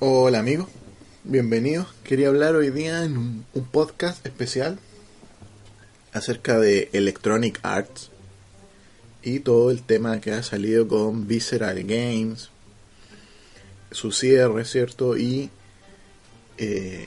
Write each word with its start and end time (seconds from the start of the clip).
Hola 0.00 0.40
amigos, 0.40 0.66
bienvenidos. 1.22 1.86
Quería 2.02 2.26
hablar 2.26 2.56
hoy 2.56 2.70
día 2.70 3.04
en 3.04 3.16
un, 3.16 3.46
un 3.54 3.64
podcast 3.64 4.26
especial 4.26 4.80
acerca 6.12 6.58
de 6.58 6.90
Electronic 6.92 7.60
Arts 7.62 8.10
y 9.22 9.38
todo 9.38 9.70
el 9.70 9.82
tema 9.82 10.20
que 10.20 10.32
ha 10.32 10.42
salido 10.42 10.88
con 10.88 11.28
Visceral 11.28 11.80
Games, 11.84 12.50
su 13.92 14.10
cierre, 14.10 14.64
¿cierto? 14.64 15.16
Y 15.16 15.50
eh, 16.58 17.06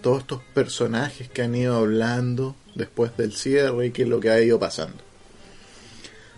todos 0.00 0.20
estos 0.20 0.42
personajes 0.54 1.28
que 1.28 1.42
han 1.42 1.54
ido 1.54 1.76
hablando 1.76 2.56
después 2.74 3.14
del 3.18 3.34
cierre 3.34 3.88
y 3.88 3.90
qué 3.90 4.04
es 4.04 4.08
lo 4.08 4.20
que 4.20 4.30
ha 4.30 4.40
ido 4.40 4.58
pasando. 4.58 4.96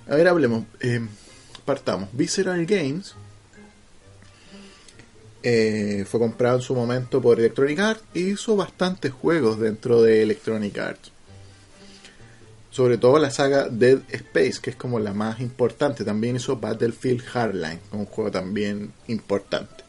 A 0.09 0.17
ver, 0.17 0.27
hablemos. 0.27 0.65
Eh, 0.81 1.07
partamos. 1.65 2.09
Visceral 2.13 2.67
Games 2.67 3.15
eh, 5.49 6.05
fue 6.05 6.19
comprado 6.19 6.57
en 6.57 6.63
su 6.63 6.75
momento 6.75 7.23
por 7.23 7.39
Electronic 7.39 7.79
Arts 7.79 8.03
y 8.15 8.31
hizo 8.31 8.57
bastantes 8.57 9.13
juegos 9.13 9.61
dentro 9.61 10.03
de 10.03 10.25
Electronic 10.25 10.77
Arts. 10.77 11.13
Sobre 12.73 12.99
todo 12.99 13.21
la 13.21 13.31
saga 13.31 13.69
Dead 13.69 14.01
Space, 14.09 14.55
que 14.61 14.71
es 14.71 14.77
como 14.77 14.99
la 14.99 15.13
más 15.13 15.39
importante. 15.39 16.05
También 16.05 16.35
hizo 16.35 16.57
Battlefield 16.57 17.23
Hardline, 17.23 17.79
un 17.93 18.07
juego 18.07 18.33
también 18.33 18.93
importante. 19.07 19.85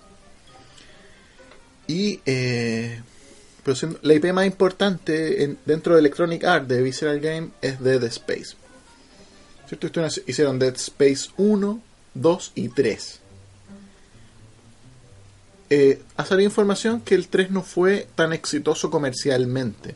Y 1.88 2.20
eh, 2.27 3.02
la 4.04 4.13
IP 4.13 4.32
más 4.34 4.46
importante 4.46 5.44
en, 5.44 5.58
dentro 5.66 5.96
de 5.96 6.02
Electronic 6.02 6.44
Arts 6.44 6.68
de 6.68 6.84
Visceral 6.84 7.20
Game 7.20 7.49
es 7.63 7.82
Dead 7.82 8.04
Space. 8.04 8.55
¿Cierto? 9.68 9.88
Hicieron 10.27 10.60
Dead 10.60 10.76
Space 10.76 11.32
1, 11.35 11.82
2 12.13 12.52
y 12.54 12.70
3. 12.70 13.21
Eh, 15.70 16.02
ha 16.16 16.26
salido 16.26 16.48
información 16.48 17.02
que 17.02 17.16
el 17.16 17.27
3 17.27 17.52
no 17.52 17.62
fue 17.62 18.07
tan 18.16 18.31
exitoso 18.31 18.90
comercialmente. 18.90 19.96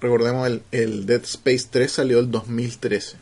Recordemos, 0.00 0.46
el, 0.46 0.62
el 0.72 1.06
Dead 1.06 1.22
Space 1.22 1.68
3 1.70 1.90
salió 1.90 2.18
el 2.18 2.30
2013. 2.30 3.16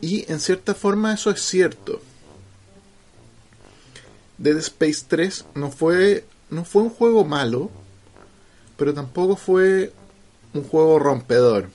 Y 0.00 0.30
en 0.30 0.40
cierta 0.40 0.74
forma 0.74 1.12
eso 1.12 1.30
es 1.30 1.42
cierto. 1.42 2.00
Dead 4.38 4.56
Space 4.58 5.04
3 5.06 5.44
no 5.54 5.70
fue, 5.70 6.24
no 6.50 6.64
fue 6.64 6.82
un 6.82 6.90
juego 6.90 7.24
malo, 7.24 7.70
pero 8.76 8.94
tampoco 8.94 9.36
fue 9.36 9.92
un 10.54 10.64
juego 10.64 10.98
rompedor. 10.98 11.68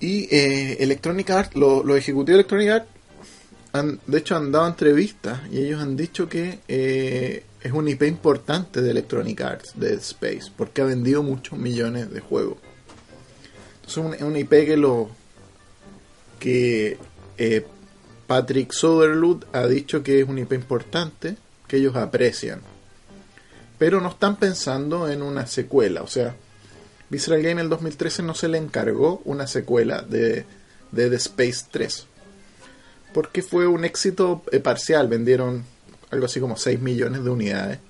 Y 0.00 0.24
eh, 0.34 0.76
Electronic 0.80 1.30
Arts, 1.30 1.56
los 1.56 1.84
lo 1.84 1.96
ejecutivos 1.96 2.26
de 2.26 2.34
Electronic 2.34 2.68
Arts, 2.68 2.88
han, 3.72 4.00
de 4.06 4.18
hecho 4.18 4.36
han 4.36 4.52
dado 4.52 4.66
entrevistas 4.66 5.40
y 5.50 5.58
ellos 5.58 5.80
han 5.80 5.96
dicho 5.96 6.28
que 6.28 6.60
eh, 6.68 7.44
es 7.60 7.72
un 7.72 7.88
IP 7.88 8.02
importante 8.02 8.80
de 8.80 8.90
Electronic 8.90 9.40
Arts, 9.40 9.72
Dead 9.74 9.98
Space, 9.98 10.52
porque 10.56 10.82
ha 10.82 10.84
vendido 10.84 11.22
muchos 11.22 11.58
millones 11.58 12.10
de 12.10 12.20
juegos. 12.20 12.58
Entonces 13.76 14.20
es 14.20 14.22
un, 14.22 14.36
IP 14.36 14.50
que 14.50 14.76
lo 14.76 15.08
que 16.38 16.98
eh, 17.36 17.66
Patrick 18.26 18.72
Soderlund 18.72 19.46
ha 19.52 19.66
dicho 19.66 20.02
que 20.02 20.20
es 20.20 20.28
un 20.28 20.38
IP 20.38 20.52
importante, 20.52 21.36
que 21.66 21.78
ellos 21.78 21.96
aprecian. 21.96 22.60
Pero 23.78 24.00
no 24.00 24.08
están 24.08 24.36
pensando 24.36 25.08
en 25.08 25.22
una 25.22 25.46
secuela. 25.46 26.02
O 26.02 26.06
sea, 26.08 26.36
Visceral 27.10 27.42
Game 27.42 27.52
en 27.52 27.58
el 27.60 27.68
2013 27.68 28.22
no 28.22 28.34
se 28.34 28.48
le 28.48 28.58
encargó 28.58 29.22
una 29.24 29.46
secuela 29.46 30.02
de, 30.02 30.44
de 30.92 31.10
The 31.10 31.16
Space 31.16 31.66
3. 31.70 32.06
Porque 33.18 33.42
fue 33.42 33.66
un 33.66 33.84
éxito 33.84 34.44
eh, 34.52 34.60
parcial. 34.60 35.08
Vendieron 35.08 35.64
algo 36.12 36.26
así 36.26 36.38
como 36.38 36.56
6 36.56 36.80
millones 36.80 37.24
de 37.24 37.30
unidades. 37.30 37.80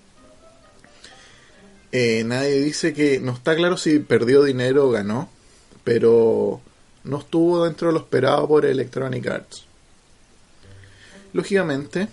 Eh, 1.93 2.25
nadie 2.25 2.63
dice 2.63 2.95
que. 2.95 3.21
No 3.21 3.33
está 3.33 3.55
claro 3.55 3.77
si 3.77 3.99
perdió 3.99 4.43
dinero 4.43 4.89
o 4.89 4.91
ganó. 4.91 5.29
Pero 5.85 6.63
no 7.05 7.19
estuvo 7.19 7.67
dentro 7.67 7.89
de 7.89 7.93
lo 7.93 8.01
esperado 8.01 8.49
por 8.49 8.65
Electronic 8.65 9.27
Arts. 9.27 9.67
Lógicamente, 11.35 12.09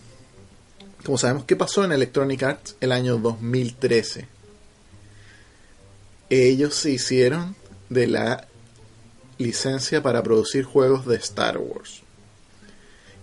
como 1.06 1.18
sabemos 1.18 1.46
qué 1.46 1.56
pasó 1.56 1.86
en 1.86 1.94
Electronic 1.94 2.44
Arts 2.44 2.76
el 2.82 2.92
año 2.92 3.18
2013, 3.18 4.28
ellos 6.30 6.76
se 6.76 6.92
hicieron 6.92 7.56
de 7.88 8.08
la 8.08 8.50
licencia 9.38 10.04
para 10.04 10.22
producir 10.22 10.66
juegos 10.66 11.06
de 11.06 11.16
Star 11.16 11.58
Wars. 11.60 12.05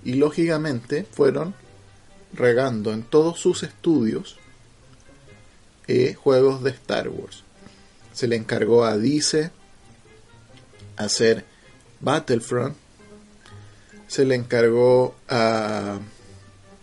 Y 0.05 0.15
lógicamente 0.15 1.07
fueron 1.11 1.55
regando 2.33 2.93
en 2.93 3.03
todos 3.03 3.39
sus 3.39 3.63
estudios 3.63 4.37
eh, 5.87 6.15
juegos 6.15 6.63
de 6.63 6.71
Star 6.71 7.09
Wars. 7.09 7.45
Se 8.13 8.27
le 8.27 8.37
encargó 8.37 8.85
a 8.85 8.97
Dice 8.99 9.51
hacer 10.97 11.45
Battlefront, 12.01 12.77
se 14.07 14.25
le 14.25 14.35
encargó 14.35 15.15
a, 15.29 15.99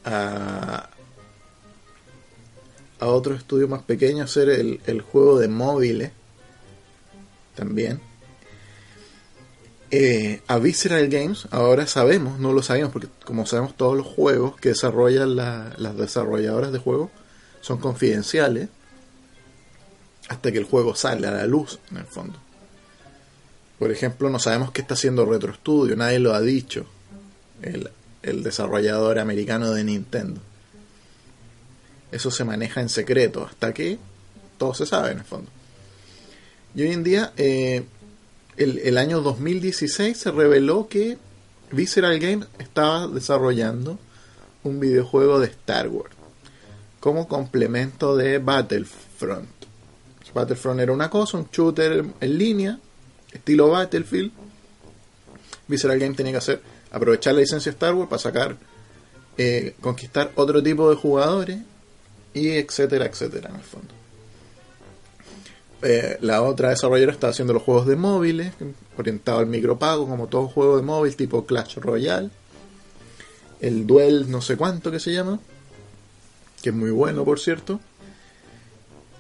a, 0.06 0.90
a 3.00 3.06
otro 3.08 3.36
estudio 3.36 3.68
más 3.68 3.84
pequeño 3.84 4.24
hacer 4.24 4.50
el, 4.50 4.82
el 4.88 5.02
juego 5.02 5.40
de 5.40 5.48
móviles 5.48 6.12
también. 7.56 8.02
Eh, 9.92 10.42
a 10.48 10.60
Visceral 10.60 11.08
Games, 11.08 11.48
ahora 11.50 11.88
sabemos, 11.88 12.40
no 12.40 12.54
lo 12.54 12.62
sabemos, 12.62 12.92
porque 12.92 13.08
como 13.26 13.48
sabemos 13.48 13.76
todos 13.76 13.98
los 13.98 14.06
juegos 14.06 14.56
que 14.60 14.70
desarrollan 14.70 15.36
la, 15.36 15.74
las 15.78 15.98
desarrolladoras 15.98 16.72
de 16.72 16.78
juegos 16.78 17.10
son 17.62 17.80
confidenciales 17.80 18.70
hasta 20.28 20.52
que 20.52 20.60
el 20.60 20.66
juego 20.66 20.96
sale 20.96 21.26
a 21.26 21.32
la 21.32 21.48
luz, 21.48 21.80
en 21.90 21.98
el 21.98 22.06
fondo. 22.06 22.38
Por 23.80 23.92
ejemplo, 23.92 24.30
no 24.30 24.38
sabemos 24.38 24.72
qué 24.72 24.82
está 24.82 24.94
haciendo 24.94 25.26
Retro 25.26 25.56
Studio, 25.56 25.96
nadie 25.96 26.20
lo 26.20 26.36
ha 26.36 26.42
dicho 26.42 26.86
el, 27.64 27.90
el 28.22 28.44
desarrollador 28.44 29.18
americano 29.18 29.72
de 29.72 29.84
Nintendo. 29.84 30.40
Eso 32.12 32.30
se 32.30 32.44
maneja 32.44 32.82
en 32.82 32.90
secreto, 32.90 33.46
hasta 33.46 33.74
que 33.74 33.98
todo 34.58 34.76
se 34.76 34.86
sabe 34.86 35.12
en 35.12 35.20
el 35.20 35.24
fondo. 35.24 35.50
Y 36.76 36.84
hoy 36.84 36.92
en 36.92 37.04
día, 37.04 37.34
eh, 37.38 37.84
el, 38.60 38.80
el, 38.80 38.98
año 38.98 39.22
2016 39.22 40.18
se 40.18 40.32
reveló 40.32 40.88
que 40.88 41.18
Visceral 41.72 42.20
Games 42.20 42.48
estaba 42.60 43.08
desarrollando 43.08 43.98
un 44.64 44.80
videojuego 44.80 45.40
de 45.40 45.48
Star 45.48 45.88
Wars 45.88 46.14
como 47.00 47.28
complemento 47.28 48.16
de 48.16 48.40
Battlefront. 48.40 49.48
Battlefront 50.34 50.80
era 50.80 50.92
una 50.92 51.10
cosa, 51.10 51.38
un 51.38 51.48
shooter 51.52 52.06
en 52.20 52.38
línea, 52.38 52.80
estilo 53.32 53.70
Battlefield. 53.70 54.32
Visceral 55.68 55.98
Games 56.00 56.18
tenía 56.18 56.34
que 56.34 56.38
hacer 56.38 56.62
aprovechar 56.92 57.34
la 57.34 57.42
licencia 57.42 57.72
Star 57.72 57.94
Wars 57.94 58.10
para 58.10 58.20
sacar, 58.20 58.58
eh, 59.38 59.76
conquistar 59.82 60.32
otro 60.36 60.62
tipo 60.62 60.90
de 60.90 60.96
jugadores 60.96 61.60
y 62.34 62.50
etcétera, 62.50 63.06
etcétera, 63.06 63.50
en 63.50 63.56
el 63.56 63.62
fondo. 63.62 63.99
Eh, 65.82 66.18
la 66.22 66.42
otra 66.42 66.70
desarrolladora 66.70 67.14
está 67.14 67.30
haciendo 67.30 67.54
los 67.54 67.64
juegos 67.64 67.88
de 67.88 67.96
móviles, 67.96 68.54
orientado 68.98 69.40
al 69.40 69.48
micropago, 69.48 70.08
como 70.08 70.28
todo 70.28 70.48
juego 70.48 70.78
de 70.78 70.84
móvil, 70.84 71.16
tipo 71.16 71.46
Clash 71.46 71.78
Royale. 71.78 72.30
El 73.62 73.88
Duel, 73.88 74.30
no 74.30 74.42
sé 74.42 74.58
cuánto 74.58 74.92
que 74.92 75.00
se 75.00 75.14
llama, 75.14 75.40
que 76.62 76.70
es 76.70 76.76
muy 76.76 76.92
bueno, 76.92 77.24
por 77.24 77.40
cierto. 77.40 77.80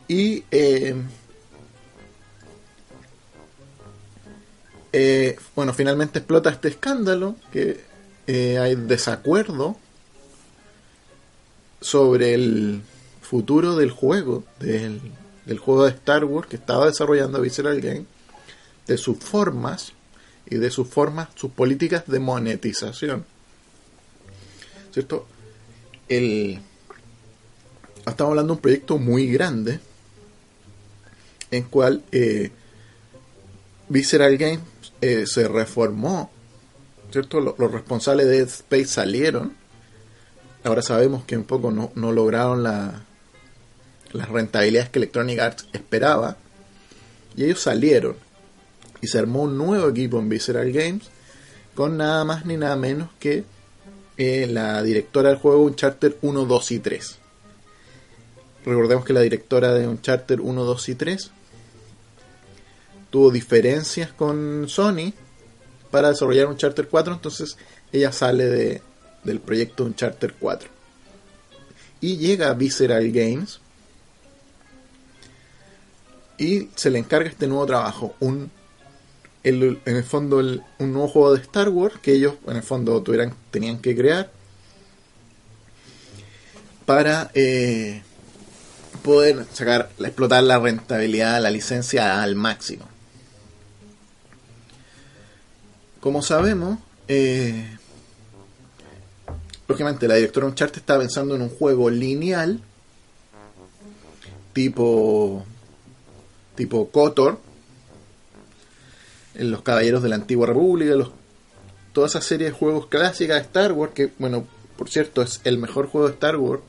Y 0.08 0.44
eh, 0.52 0.96
Eh, 4.92 5.38
bueno, 5.56 5.74
finalmente 5.74 6.20
explota 6.20 6.50
este 6.50 6.70
escándalo, 6.70 7.36
que 7.52 7.82
eh, 8.28 8.58
hay 8.58 8.76
desacuerdo 8.76 9.78
sobre 11.82 12.34
el 12.34 12.82
futuro 13.22 13.76
del 13.76 13.92
juego, 13.92 14.44
del, 14.60 15.00
del, 15.50 15.58
juego 15.60 15.86
de 15.86 15.92
Star 15.92 16.26
Wars 16.26 16.48
que 16.48 16.56
estaba 16.56 16.86
desarrollando 16.86 17.42
Visceral 17.42 17.82
Game, 17.82 18.06
de 18.88 18.98
sus 18.98 19.18
formas 19.18 19.94
y 20.46 20.56
de 20.56 20.72
sus 20.72 20.88
formas, 20.88 21.30
sus 21.36 21.52
políticas 21.52 22.04
de 22.08 22.20
monetización. 22.20 23.26
¿Cierto? 24.92 25.28
El, 26.08 26.60
estamos 28.06 28.32
hablando 28.32 28.54
de 28.54 28.58
un 28.58 28.62
proyecto 28.62 28.98
muy 28.98 29.32
grande 29.32 29.80
en 31.52 31.64
cual 31.64 32.04
eh, 32.12 32.52
Visceral 33.90 34.38
Game 34.38 34.60
eh, 35.02 35.26
se 35.26 35.48
reformó, 35.48 36.32
¿cierto? 37.12 37.40
Los, 37.42 37.58
los, 37.58 37.72
responsables 37.72 38.28
de 38.28 38.42
Space 38.42 38.86
salieron. 38.86 39.56
Ahora 40.64 40.82
sabemos 40.82 41.24
que 41.26 41.38
un 41.38 41.46
poco 41.46 41.72
no, 41.72 41.92
no 41.96 42.12
lograron 42.12 42.64
la, 42.64 43.04
las 44.14 44.30
rentabilidades 44.30 44.90
que 44.90 45.00
Electronic 45.00 45.40
Arts 45.40 45.68
esperaba. 45.74 46.38
Y 47.36 47.46
ellos 47.46 47.62
salieron. 47.62 48.16
Y 49.02 49.08
se 49.08 49.20
armó 49.20 49.44
un 49.44 49.58
nuevo 49.58 49.90
equipo 49.90 50.20
en 50.20 50.30
Visceral 50.30 50.72
Games 50.72 51.10
con 51.76 51.96
nada 51.96 52.26
más 52.26 52.46
ni 52.46 52.58
nada 52.58 52.76
menos 52.76 53.10
que 53.20 53.46
eh, 54.18 54.48
la 54.48 54.84
directora 54.84 55.30
del 55.30 55.38
juego 55.38 55.64
Uncharted 55.64 56.16
1, 56.22 56.46
2 56.46 56.72
y 56.72 56.80
3. 56.80 57.18
Recordemos 58.66 59.06
que 59.06 59.14
la 59.14 59.22
directora 59.22 59.74
de 59.74 59.88
Uncharted 59.88 60.40
1, 60.40 60.64
2 60.66 60.90
y 60.90 60.96
3 60.96 61.32
tuvo 63.10 63.32
diferencias 63.32 64.12
con 64.12 64.66
Sony 64.68 65.14
para 65.90 66.10
desarrollar 66.10 66.48
Uncharted 66.48 66.88
4, 66.90 67.14
entonces 67.14 67.58
ella 67.94 68.12
sale 68.12 68.46
de, 68.46 68.82
del 69.24 69.40
proyecto 69.40 69.86
Uncharted 69.86 70.34
4. 70.40 70.70
Y 72.02 72.18
llega 72.18 72.50
a 72.50 72.54
Visceral 72.54 73.12
Games 73.12 73.62
y 76.40 76.70
se 76.76 76.90
le 76.90 77.00
encarga 77.00 77.30
este 77.30 77.48
nuevo 77.48 77.66
trabajo, 77.66 78.16
un 78.20 78.50
en 79.44 79.80
el 79.86 80.04
fondo 80.04 80.38
un 80.38 80.94
nuevo 80.94 81.08
juego 81.08 81.34
de 81.34 81.42
Star 81.42 81.70
Wars 81.70 81.96
que 82.02 82.14
ellos 82.14 82.36
en 82.48 82.58
el 82.58 82.64
fondo 82.64 83.02
tuvieran, 83.02 83.34
tenían 83.52 83.80
que 83.80 83.96
crear 83.96 84.32
para 86.86 87.32
eh, 87.34 88.02
poder 89.02 89.46
sacar 89.54 89.90
explotar 90.00 90.44
la 90.44 90.60
rentabilidad 90.60 91.36
de 91.36 91.42
la 91.42 91.52
licencia 91.52 92.22
al 92.22 92.36
máximo. 92.36 92.86
Como 96.00 96.22
sabemos 96.22 96.80
eh, 97.08 97.78
lógicamente 99.68 100.08
la 100.08 100.16
directora 100.16 100.48
Uncharted 100.48 100.80
está 100.80 100.98
pensando 100.98 101.36
en 101.36 101.44
un 101.44 101.50
juego 101.50 101.90
lineal 101.90 102.62
tipo 104.54 105.46
tipo 106.60 106.90
KOTOR 106.90 107.40
en 109.36 109.50
los 109.50 109.62
Caballeros 109.62 110.04
de 110.04 110.10
la 110.10 110.16
Antigua 110.16 110.46
República, 110.46 110.94
los, 110.94 111.12
toda 111.94 112.08
esa 112.08 112.20
serie 112.20 112.48
de 112.48 112.52
juegos 112.52 112.88
clásicas 112.88 113.38
de 113.38 113.44
Star 113.44 113.72
Wars, 113.72 113.94
que 113.94 114.12
bueno, 114.20 114.46
por 114.76 114.90
cierto 114.90 115.22
es 115.22 115.40
el 115.46 115.58
mejor 115.58 115.88
juego 115.88 116.08
de 116.08 116.16
Star 116.16 116.36
Wars 116.36 116.62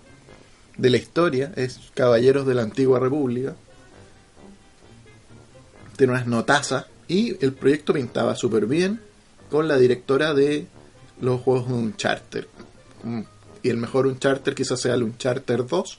de 0.76 0.90
la 0.90 0.96
historia, 0.96 1.52
es 1.56 1.80
Caballeros 1.94 2.46
de 2.46 2.54
la 2.54 2.62
Antigua 2.62 3.00
República. 3.00 3.56
Tiene 5.96 6.12
unas 6.12 6.28
notazas 6.28 6.86
y 7.08 7.44
el 7.44 7.52
proyecto 7.52 7.92
pintaba 7.92 8.36
súper 8.36 8.66
bien 8.66 9.00
con 9.50 9.66
la 9.66 9.76
directora 9.76 10.34
de 10.34 10.68
los 11.20 11.40
juegos 11.40 11.66
de 11.66 11.74
Uncharted. 11.74 12.46
Y 13.64 13.68
el 13.68 13.76
mejor 13.76 14.06
Uncharted 14.06 14.54
quizás 14.54 14.80
sea 14.80 14.94
el 14.94 15.02
Uncharted 15.02 15.64
2. 15.64 15.98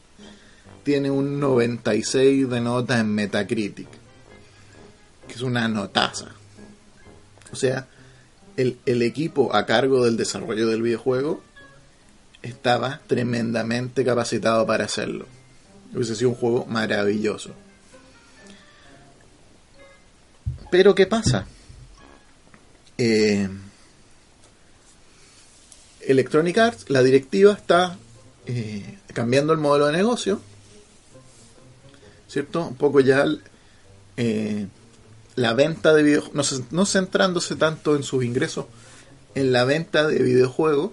Tiene 0.84 1.12
un 1.12 1.40
96 1.40 2.50
de 2.50 2.62
nota 2.62 3.00
en 3.00 3.14
Metacritic. 3.14 3.88
Que 5.28 5.34
es 5.34 5.42
una 5.42 5.68
notaza. 5.68 6.30
O 7.52 7.56
sea, 7.56 7.88
el, 8.58 9.02
equipo 9.02 9.56
a 9.56 9.66
cargo 9.66 10.06
del 10.06 10.18
desarrollo 10.18 10.68
del 10.68 10.82
videojuego 10.82 11.42
estaba 12.42 13.02
tremendamente 13.08 14.04
capacitado 14.04 14.66
para 14.66 14.86
hacerlo. 14.86 15.26
Hubiese 15.94 16.16
sido 16.16 16.30
un 16.30 16.36
juego 16.36 16.66
maravilloso. 16.66 17.52
Pero 20.72 20.96
¿qué 20.96 21.06
pasa? 21.06 21.46
Eh, 22.98 23.50
Electronic 26.02 26.58
Arts, 26.58 26.90
la 26.90 27.04
directiva 27.04 27.54
está 27.54 27.98
eh, 28.46 28.98
cambiando 29.14 29.54
el 29.54 29.60
modelo 29.60 29.88
de 29.88 29.94
negocio, 29.94 30.42
¿cierto? 32.32 32.66
Un 32.66 32.76
poco 32.76 33.02
ya 33.02 33.26
eh, 34.16 34.68
la 35.36 35.54
venta 35.54 35.94
de 35.94 36.04
videojuegos, 36.04 36.64
no, 36.72 36.86
centrándose 36.86 37.58
tanto 37.58 37.96
en 37.98 38.04
sus 38.04 38.24
ingresos 38.24 38.68
en 39.36 39.52
la 39.52 39.66
venta 39.66 40.08
de 40.08 40.20
videojuegos, 40.24 40.92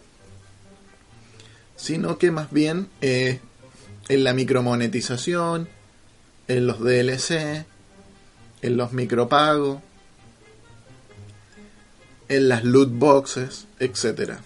sino 1.77 2.19
que 2.19 2.33
más 2.33 2.51
bien 2.51 2.89
eh, 3.03 3.39
en 4.09 4.25
la 4.25 4.35
micromonetización, 4.35 5.69
en 6.49 6.67
los 6.67 6.81
DLC, 6.81 7.65
en 8.63 8.77
los 8.77 8.93
micropagos, 8.93 9.81
en 12.29 12.49
las 12.49 12.65
loot 12.65 12.91
boxes, 12.91 13.67
etcétera. 13.79 14.41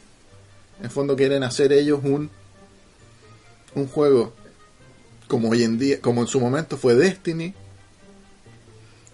En 0.82 0.90
fondo 0.90 1.16
quieren 1.16 1.42
hacer 1.42 1.72
ellos 1.72 2.00
un 2.02 2.30
un 3.74 3.88
juego 3.88 4.34
como 5.28 5.50
hoy 5.50 5.62
en 5.62 5.78
día, 5.78 6.00
como 6.00 6.22
en 6.22 6.26
su 6.26 6.40
momento 6.40 6.76
fue 6.76 6.94
Destiny, 6.94 7.54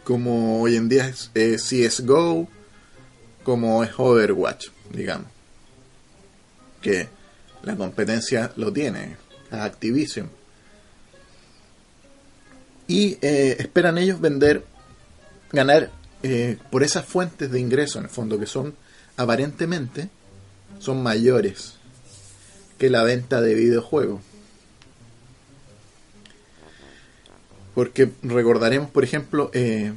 como 0.04 0.62
hoy 0.62 0.76
en 0.76 0.88
día 0.88 1.08
es, 1.08 1.30
CSGO, 1.34 2.48
como 3.42 3.84
es 3.84 3.90
Overwatch, 3.96 4.68
digamos. 4.92 5.28
Que 6.80 7.08
la 7.62 7.76
competencia 7.76 8.52
lo 8.56 8.72
tiene, 8.72 9.16
Activision. 9.50 10.30
Y 12.86 13.18
eh, 13.20 13.56
esperan 13.58 13.98
ellos 13.98 14.20
vender, 14.20 14.64
ganar 15.52 15.90
eh, 16.22 16.56
por 16.70 16.82
esas 16.82 17.04
fuentes 17.04 17.50
de 17.50 17.60
ingreso, 17.60 17.98
en 17.98 18.04
el 18.04 18.10
fondo, 18.10 18.38
que 18.38 18.46
son 18.46 18.74
aparentemente 19.16 20.08
son 20.78 21.02
mayores 21.02 21.74
que 22.78 22.88
la 22.88 23.02
venta 23.02 23.40
de 23.40 23.54
videojuegos. 23.54 24.20
Porque 27.78 28.10
recordaremos, 28.24 28.90
por 28.90 29.04
ejemplo, 29.04 29.52
eh, 29.54 29.92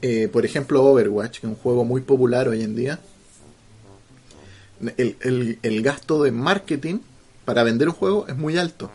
eh, 0.00 0.28
por 0.32 0.46
ejemplo, 0.46 0.80
Overwatch, 0.84 1.40
que 1.40 1.48
es 1.48 1.50
un 1.50 1.56
juego 1.56 1.84
muy 1.84 2.02
popular 2.02 2.46
hoy 2.46 2.62
en 2.62 2.76
día. 2.76 3.00
El, 4.96 5.82
gasto 5.82 6.22
de 6.22 6.30
marketing 6.30 7.00
para 7.44 7.64
vender 7.64 7.88
un 7.88 7.94
juego 7.94 8.28
es 8.28 8.36
muy 8.36 8.58
alto. 8.58 8.92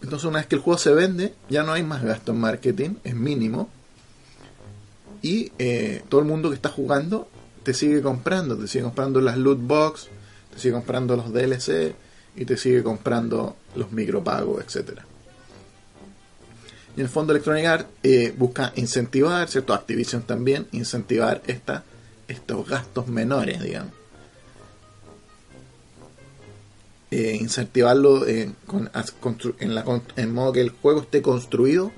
Entonces, 0.00 0.24
una 0.24 0.38
vez 0.38 0.46
que 0.46 0.54
el 0.54 0.62
juego 0.62 0.78
se 0.78 0.94
vende, 0.94 1.34
ya 1.50 1.64
no 1.64 1.72
hay 1.74 1.82
más 1.82 2.02
gasto 2.02 2.32
en 2.32 2.40
marketing, 2.40 2.94
es 3.04 3.14
mínimo. 3.14 3.68
Y 5.20 5.52
eh, 5.58 6.02
todo 6.08 6.22
el 6.22 6.26
mundo 6.26 6.48
que 6.48 6.54
está 6.54 6.70
jugando 6.70 7.28
te 7.62 7.74
sigue 7.74 8.00
comprando, 8.00 8.56
te 8.56 8.66
sigue 8.66 8.84
comprando 8.84 9.20
las 9.20 9.36
loot 9.36 9.60
box, 9.60 10.08
te 10.54 10.58
sigue 10.58 10.72
comprando 10.72 11.14
los 11.14 11.30
DLC, 11.30 11.94
y 12.38 12.44
te 12.44 12.56
sigue 12.56 12.82
comprando 12.84 13.56
los 13.74 13.90
micropagos, 13.90 14.64
etcétera. 14.64 15.04
Y 16.96 17.00
en 17.00 17.06
el 17.06 17.10
fondo 17.10 17.32
Electronic 17.32 17.66
Arts 17.66 17.88
eh, 18.02 18.32
busca 18.36 18.72
incentivar, 18.76 19.48
¿cierto? 19.48 19.74
Activision 19.74 20.22
también, 20.22 20.68
incentivar 20.72 21.42
esta, 21.46 21.82
estos 22.28 22.68
gastos 22.68 23.08
menores, 23.08 23.60
digamos. 23.60 23.92
Eh, 27.10 27.38
incentivarlo 27.40 28.26
en, 28.26 28.54
en, 30.16 30.34
modo 30.34 30.52
que 30.52 30.60
el 30.60 30.70
juego 30.70 31.00
esté 31.00 31.22
construido 31.22 31.90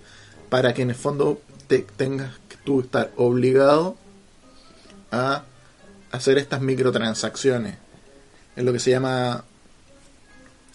para 0.48 0.72
que 0.72 0.82
en 0.82 0.90
el 0.90 0.96
fondo 0.96 1.40
te, 1.66 1.80
tengas 1.96 2.38
que 2.48 2.56
tú 2.64 2.80
estar 2.80 3.10
obligado 3.16 3.96
a 5.10 5.44
hacer 6.12 6.38
estas 6.38 6.60
microtransacciones. 6.60 7.76
Es 8.54 8.64
lo 8.64 8.72
que 8.72 8.78
se 8.78 8.90
llama 8.90 9.44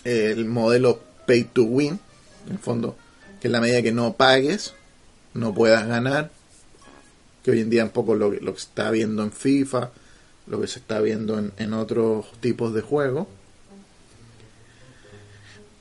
el 0.06 0.46
modelo 0.46 1.02
pay 1.26 1.44
to 1.44 1.64
win, 1.64 2.00
en 2.46 2.54
el 2.54 2.60
fondo, 2.60 2.96
que 3.42 3.48
en 3.48 3.52
la 3.52 3.62
medida 3.62 3.82
que 3.82 3.92
no 3.92 4.14
pagues, 4.14 4.74
no 5.34 5.54
puedas 5.54 5.86
ganar, 5.88 6.32
que 7.44 7.52
hoy 7.52 7.60
en 7.60 7.70
día 7.70 7.84
un 7.84 7.90
poco 7.90 8.16
lo, 8.16 8.32
lo 8.32 8.54
que 8.54 8.60
se 8.60 8.68
está 8.68 8.90
viendo 8.92 9.24
en 9.24 9.32
FIFA, 9.32 9.92
lo 10.48 10.62
que 10.62 10.68
se 10.68 10.80
está 10.80 11.02
viendo 11.02 11.40
en, 11.58 11.74
otros 11.74 12.26
tipos 12.40 12.74
de 12.74 12.82
juegos. 12.82 13.28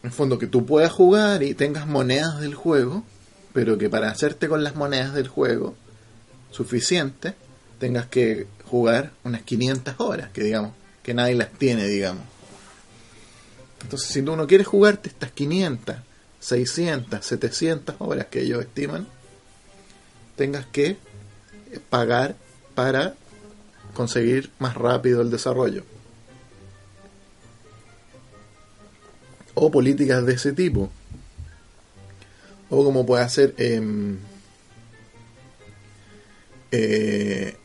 En 0.03 0.09
el 0.09 0.13
fondo 0.13 0.39
que 0.39 0.47
tú 0.47 0.67
puedas 0.67 0.93
jugar 0.93 1.43
y 1.43 1.55
tengas 1.55 1.87
monedas 1.87 2.41
del 2.41 2.55
juego, 2.55 3.05
pero 3.53 3.79
que 3.79 3.89
para 3.89 4.11
hacerte 4.11 4.49
con 4.49 4.65
las 4.65 4.75
monedas 4.75 5.15
del 5.15 5.29
juego 5.29 5.75
suficiente, 6.51 7.35
tengas 7.79 8.07
que 8.07 8.47
jugar 8.65 9.13
unas 9.25 9.43
500 9.43 9.95
horas, 9.99 10.31
que 10.31 10.43
digamos, 10.43 10.73
que 11.03 11.15
nadie 11.15 11.35
las 11.35 11.51
tiene, 11.53 11.87
digamos. 11.87 12.34
Entonces, 13.85 14.09
si 14.09 14.23
tú 14.23 14.35
no 14.35 14.47
quieres 14.47 14.67
jugarte 14.67 15.11
estas 15.11 15.31
500, 15.31 15.97
600, 16.41 17.25
700 17.25 17.95
horas 17.99 18.27
que 18.27 18.41
ellos 18.41 18.63
estiman, 18.63 19.07
tengas 20.37 20.67
que 20.67 20.97
pagar 21.91 22.35
para 22.75 23.15
conseguir 23.93 24.51
más 24.59 24.75
rápido 24.75 25.21
el 25.21 25.31
desarrollo. 25.31 25.85
O 29.55 29.71
políticas 29.71 30.25
de 30.27 30.33
ese 30.33 30.53
tipo. 30.53 30.91
O 32.71 32.85
como 32.85 33.07
puede 33.07 33.23
hacer... 33.23 33.55
Em, 33.59 34.19
eh, 36.73 37.57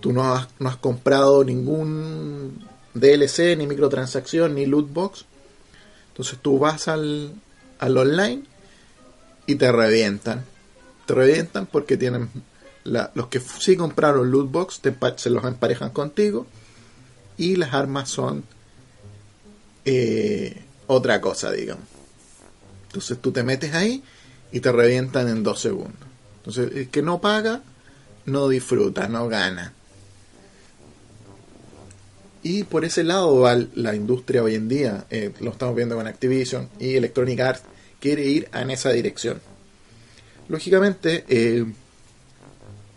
tú 0.00 0.12
no 0.12 0.32
has, 0.32 0.48
no 0.60 0.68
has 0.68 0.76
comprado 0.76 1.42
ningún 1.42 2.64
DLC, 2.94 3.56
ni 3.56 3.66
microtransacción, 3.66 4.54
ni 4.54 4.66
loot 4.66 4.92
box. 4.92 5.24
Entonces 6.20 6.38
tú 6.42 6.58
vas 6.58 6.86
al, 6.86 7.32
al 7.78 7.96
online 7.96 8.42
y 9.46 9.54
te 9.54 9.72
revientan. 9.72 10.44
Te 11.06 11.14
revientan 11.14 11.64
porque 11.64 11.96
tienen 11.96 12.28
los 12.84 13.28
que 13.28 13.40
sí 13.40 13.74
compraron 13.74 14.30
loot 14.30 14.50
box 14.50 14.80
te, 14.80 14.94
se 15.16 15.30
los 15.30 15.44
emparejan 15.44 15.90
contigo 15.90 16.46
y 17.38 17.56
las 17.56 17.72
armas 17.72 18.10
son 18.10 18.44
eh, 19.86 20.62
otra 20.88 21.22
cosa, 21.22 21.50
digamos. 21.52 21.84
Entonces 22.88 23.18
tú 23.18 23.32
te 23.32 23.42
metes 23.42 23.74
ahí 23.74 24.04
y 24.52 24.60
te 24.60 24.72
revientan 24.72 25.26
en 25.26 25.42
dos 25.42 25.58
segundos. 25.58 26.06
Entonces 26.36 26.70
el 26.76 26.90
que 26.90 27.00
no 27.00 27.22
paga, 27.22 27.62
no 28.26 28.46
disfruta, 28.46 29.08
no 29.08 29.26
gana. 29.28 29.72
Y 32.42 32.64
por 32.64 32.84
ese 32.84 33.04
lado 33.04 33.40
va 33.40 33.58
la 33.74 33.94
industria 33.94 34.42
hoy 34.42 34.54
en 34.54 34.68
día, 34.68 35.04
eh, 35.10 35.32
lo 35.40 35.50
estamos 35.50 35.76
viendo 35.76 35.96
con 35.96 36.06
Activision 36.06 36.68
y 36.78 36.94
Electronic 36.94 37.40
Arts, 37.40 37.62
quiere 38.00 38.24
ir 38.24 38.48
en 38.54 38.70
esa 38.70 38.90
dirección. 38.90 39.40
Lógicamente, 40.48 41.24
eh, 41.28 41.66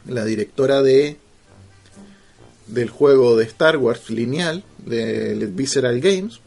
la 0.07 0.25
directora 0.25 0.81
de 0.81 1.17
del 2.67 2.89
juego 2.89 3.35
de 3.35 3.43
Star 3.43 3.77
Wars 3.77 4.09
lineal, 4.09 4.63
de 4.77 5.35
Visceral 5.51 5.99
Games, 5.99 6.39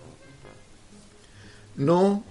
no, 1.76 2.24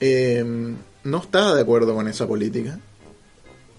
eh, 0.00 0.74
no 1.04 1.18
estaba 1.18 1.54
de 1.54 1.60
acuerdo 1.60 1.94
con 1.94 2.08
esa 2.08 2.26
política. 2.26 2.80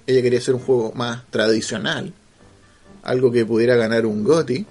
Ella 0.06 0.22
quería 0.22 0.40
hacer 0.40 0.56
un 0.56 0.62
juego 0.62 0.92
más 0.94 1.26
tradicional, 1.32 2.14
algo 3.04 3.32
que 3.32 3.46
pudiera 3.46 3.76
ganar 3.76 4.06
un 4.06 4.24
GOTY, 4.24 4.66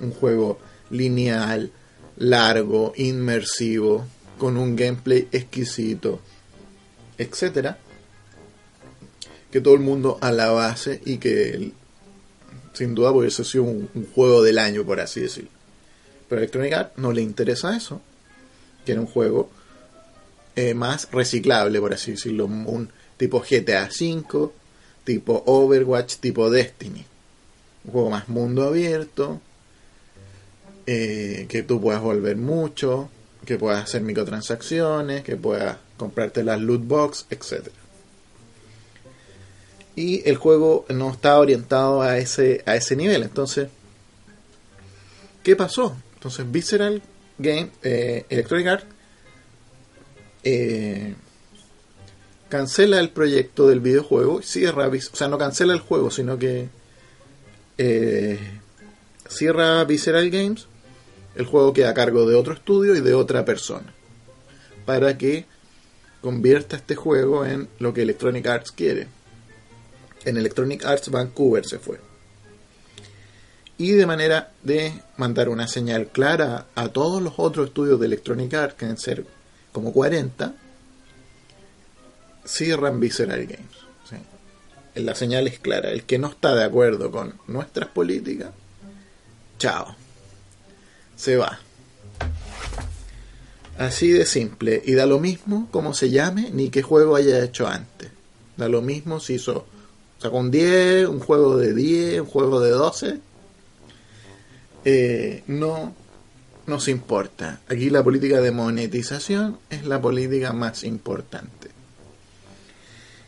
un 0.00 0.12
juego 0.12 0.58
lineal, 0.90 1.70
largo, 2.16 2.92
inmersivo, 2.96 4.06
con 4.38 4.56
un 4.56 4.76
gameplay 4.76 5.28
exquisito, 5.32 6.20
etcétera, 7.18 7.78
que 9.50 9.60
todo 9.60 9.74
el 9.74 9.80
mundo 9.80 10.18
alabase 10.20 11.00
y 11.04 11.18
que 11.18 11.72
sin 12.72 12.94
duda 12.94 13.10
hubiese 13.10 13.44
sido 13.44 13.64
un, 13.64 13.88
un, 13.94 14.06
juego 14.06 14.42
del 14.42 14.58
año, 14.58 14.84
por 14.84 15.00
así 15.00 15.20
decirlo. 15.20 15.50
Pero 16.28 16.40
Electronic 16.40 16.72
Arts 16.72 16.98
no 16.98 17.12
le 17.12 17.22
interesa 17.22 17.76
eso, 17.76 18.00
quiere 18.84 19.00
un 19.00 19.06
juego 19.06 19.50
eh, 20.56 20.74
más 20.74 21.08
reciclable, 21.12 21.80
por 21.80 21.92
así 21.92 22.12
decirlo, 22.12 22.46
un 22.46 22.90
tipo 23.16 23.40
GTA 23.40 23.88
V, 23.88 24.50
tipo 25.04 25.42
Overwatch, 25.46 26.16
tipo 26.16 26.50
Destiny. 26.50 27.04
Un 27.84 27.92
juego 27.92 28.10
más 28.10 28.28
mundo 28.28 28.64
abierto, 28.64 29.40
eh, 30.92 31.46
que 31.48 31.62
tú 31.62 31.80
puedas 31.80 32.02
volver 32.02 32.36
mucho, 32.36 33.08
que 33.46 33.56
puedas 33.56 33.84
hacer 33.84 34.02
microtransacciones, 34.02 35.22
que 35.22 35.36
puedas 35.36 35.76
comprarte 35.96 36.42
las 36.42 36.60
loot 36.60 36.84
box, 36.84 37.26
etc. 37.30 37.68
Y 39.94 40.28
el 40.28 40.34
juego 40.34 40.86
no 40.88 41.12
está 41.12 41.38
orientado 41.38 42.02
a 42.02 42.18
ese, 42.18 42.64
a 42.66 42.74
ese 42.74 42.96
nivel. 42.96 43.22
Entonces, 43.22 43.68
¿qué 45.44 45.54
pasó? 45.54 45.96
Entonces, 46.14 46.50
Visceral 46.50 47.00
Game, 47.38 47.70
eh, 47.84 48.24
Electronic 48.28 48.84
eh, 50.42 51.14
cancela 52.48 52.98
el 52.98 53.10
proyecto 53.10 53.68
del 53.68 53.78
videojuego, 53.78 54.42
cierra, 54.42 54.88
o 54.88 55.16
sea, 55.16 55.28
no 55.28 55.38
cancela 55.38 55.72
el 55.72 55.78
juego, 55.78 56.10
sino 56.10 56.36
que 56.36 56.68
eh, 57.78 58.40
cierra 59.28 59.84
Visceral 59.84 60.30
Games, 60.30 60.66
el 61.40 61.46
juego 61.46 61.72
queda 61.72 61.90
a 61.90 61.94
cargo 61.94 62.28
de 62.28 62.36
otro 62.36 62.54
estudio 62.54 62.94
y 62.94 63.00
de 63.00 63.14
otra 63.14 63.44
persona, 63.44 63.92
para 64.84 65.18
que 65.18 65.46
convierta 66.20 66.76
este 66.76 66.94
juego 66.94 67.44
en 67.44 67.68
lo 67.78 67.92
que 67.92 68.02
Electronic 68.02 68.46
Arts 68.46 68.70
quiere. 68.70 69.08
En 70.24 70.36
Electronic 70.36 70.84
Arts 70.84 71.10
Vancouver 71.10 71.64
se 71.64 71.78
fue. 71.78 71.98
Y 73.78 73.92
de 73.92 74.04
manera 74.04 74.52
de 74.62 74.92
mandar 75.16 75.48
una 75.48 75.66
señal 75.66 76.08
clara 76.08 76.66
a 76.74 76.88
todos 76.88 77.22
los 77.22 77.34
otros 77.38 77.68
estudios 77.68 77.98
de 77.98 78.06
Electronic 78.06 78.52
Arts, 78.52 78.74
que 78.74 78.84
deben 78.84 79.00
ser 79.00 79.24
como 79.72 79.92
40, 79.92 80.54
cierran 82.44 83.00
Visceral 83.00 83.46
Games. 83.46 83.80
La 84.96 85.14
señal 85.14 85.46
es 85.46 85.58
clara. 85.58 85.90
El 85.90 86.02
que 86.02 86.18
no 86.18 86.28
está 86.28 86.54
de 86.54 86.64
acuerdo 86.64 87.10
con 87.10 87.34
nuestras 87.46 87.88
políticas, 87.88 88.50
chao. 89.58 89.96
Se 91.20 91.36
va. 91.36 91.58
Así 93.76 94.08
de 94.08 94.24
simple. 94.24 94.82
Y 94.86 94.94
da 94.94 95.04
lo 95.04 95.20
mismo 95.20 95.68
como 95.70 95.92
se 95.92 96.08
llame 96.08 96.48
ni 96.50 96.70
qué 96.70 96.80
juego 96.80 97.14
haya 97.14 97.44
hecho 97.44 97.68
antes. 97.68 98.10
Da 98.56 98.70
lo 98.70 98.80
mismo 98.80 99.20
si 99.20 99.34
hizo 99.34 99.66
sacó 100.18 100.38
un 100.38 100.50
10, 100.50 101.08
un 101.08 101.20
juego 101.20 101.58
de 101.58 101.74
10, 101.74 102.22
un 102.22 102.26
juego 102.26 102.60
de 102.60 102.70
12. 102.70 103.18
Eh, 104.86 105.42
no 105.46 105.94
nos 106.66 106.88
importa. 106.88 107.60
Aquí 107.68 107.90
la 107.90 108.02
política 108.02 108.40
de 108.40 108.52
monetización 108.52 109.58
es 109.68 109.84
la 109.84 110.00
política 110.00 110.54
más 110.54 110.84
importante. 110.84 111.68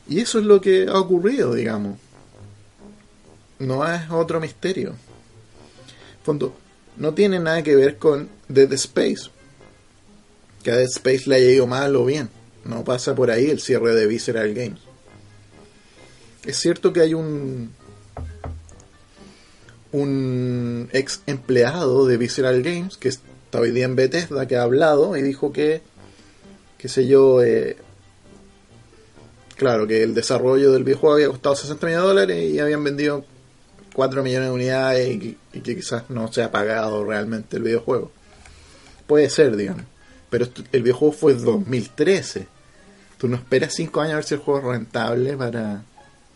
Y 0.09 0.21
eso 0.21 0.39
es 0.39 0.47
lo 0.47 0.63
que 0.63 0.87
ha 0.89 0.99
ocurrido, 0.99 1.53
digamos. 1.53 1.99
No 3.59 3.87
es 3.87 4.11
otro 4.11 4.41
misterio. 4.41 4.95
Fondo, 6.25 6.57
no 6.97 7.15
tiene 7.15 7.39
nada 7.39 7.63
que 7.63 7.77
ver 7.77 7.97
con 7.97 8.29
Dead 8.49 8.73
Space. 8.75 9.31
Que 10.63 10.71
a 10.71 10.77
Dead 10.77 10.89
Space 10.89 11.23
le 11.27 11.37
haya 11.37 11.51
ido 11.51 11.67
mal 11.67 11.97
o 11.97 12.05
bien. 12.05 12.29
No 12.65 12.85
pasa 12.85 13.15
por 13.15 13.31
ahí 13.31 13.51
el 13.51 13.61
cierre 13.61 13.95
de 13.95 14.07
Visceral 14.07 14.55
Games. 14.55 14.81
Es 16.45 16.59
cierto 16.59 16.93
que 16.93 17.01
hay 17.01 17.15
un 17.15 17.73
un 19.93 20.89
ex 20.93 21.23
empleado 21.27 22.07
de 22.07 22.17
Visceral 22.17 22.63
Games 22.63 22.97
que 22.97 23.09
está 23.09 23.61
hoy 23.61 23.71
día 23.71 23.85
en 23.85 23.95
Bethesda 23.95 24.47
que 24.47 24.57
ha 24.57 24.63
hablado 24.63 25.17
y 25.17 25.23
dijo 25.23 25.53
que, 25.53 25.83
qué 26.79 26.89
sé 26.89 27.07
yo, 27.07 27.43
eh, 27.43 27.77
claro, 29.57 29.87
que 29.87 30.03
el 30.03 30.15
desarrollo 30.15 30.73
del 30.73 30.85
videojuego 30.85 31.15
había 31.17 31.29
costado 31.29 31.57
60 31.57 31.87
millones 31.87 32.03
de 32.03 32.09
dólares 32.09 32.51
y 32.53 32.59
habían 32.59 32.83
vendido 32.83 33.25
4 33.93 34.23
millones 34.23 34.49
de 34.49 34.55
unidades 34.55 35.09
y, 35.09 35.39
que 35.61 35.77
quizás 35.77 36.09
no 36.09 36.33
se 36.33 36.43
ha 36.43 36.51
pagado 36.51 37.05
realmente 37.05 37.57
el 37.57 37.63
videojuego. 37.63 38.11
Puede 39.07 39.29
ser, 39.29 39.57
digamos. 39.57 39.85
Pero 40.31 40.49
el 40.73 40.83
videojuego 40.83 41.13
fue 41.13 41.35
2013. 41.35 42.47
Tú 43.19 43.29
no 43.29 43.37
esperas 43.37 43.75
5 43.75 44.01
años 44.01 44.13
a 44.13 44.17
ver 44.17 44.25
si 44.25 44.35
el 44.35 44.41
juego 44.41 44.61
es 44.61 44.79
rentable 44.79 45.37
para, 45.37 45.83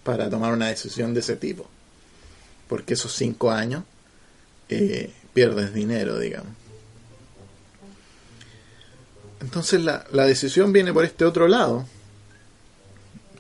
para 0.04 0.28
tomar 0.28 0.52
una 0.52 0.68
decisión 0.68 1.14
de 1.14 1.20
ese 1.20 1.36
tipo. 1.36 1.66
Porque 2.68 2.94
esos 2.94 3.12
5 3.14 3.50
años 3.50 3.84
eh, 4.68 5.12
pierdes 5.32 5.72
dinero, 5.72 6.18
digamos. 6.18 6.52
Entonces 9.40 9.80
la, 9.82 10.04
decisión 10.26 10.72
viene 10.72 10.92
por 10.92 11.04
este 11.04 11.24
otro 11.24 11.46
lado, 11.46 11.86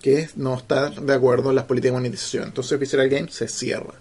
que 0.00 0.20
es 0.20 0.36
no 0.36 0.56
estar 0.56 1.00
de 1.00 1.14
acuerdo 1.14 1.50
en 1.50 1.56
las 1.56 1.64
políticas 1.64 1.92
de 1.92 1.98
monetización. 1.98 2.44
Entonces 2.44 2.78
Visceral 2.78 3.08
Games 3.08 3.34
se 3.34 3.48
cierra 3.48 3.94